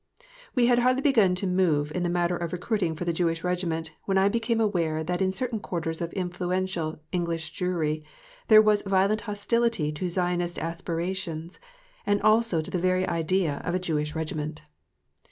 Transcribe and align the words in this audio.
We 0.55 0.65
had 0.65 0.79
hardly 0.79 1.03
begun 1.03 1.35
to 1.35 1.45
move 1.45 1.91
in 1.93 2.01
the 2.01 2.09
matter 2.09 2.35
of 2.35 2.51
recruiting 2.51 2.95
for 2.95 3.05
the 3.05 3.13
Jewish 3.13 3.43
Regiment, 3.43 3.93
when 4.05 4.17
I 4.17 4.29
became 4.29 4.59
aware 4.59 5.03
that 5.03 5.21
in 5.21 5.31
certain 5.31 5.59
quarters 5.59 6.01
of 6.01 6.11
influential 6.13 6.97
English 7.11 7.51
Jewry 7.51 8.03
there 8.47 8.63
was 8.63 8.81
violent 8.81 9.21
hostility 9.21 9.91
to 9.91 10.09
Zionist 10.09 10.57
aspirations, 10.57 11.59
and 12.03 12.19
also 12.23 12.63
to 12.63 12.71
the 12.71 12.79
very 12.79 13.07
idea 13.07 13.61
of 13.63 13.75
a 13.75 13.79
Jewish 13.79 14.15
Regiment. 14.15 14.63